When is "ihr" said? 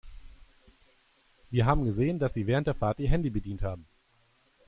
2.99-3.07